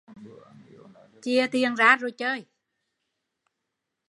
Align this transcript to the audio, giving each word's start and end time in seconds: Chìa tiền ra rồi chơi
Chìa 1.23 1.45
tiền 1.51 1.75
ra 1.75 1.95
rồi 1.95 2.11
chơi 2.11 2.45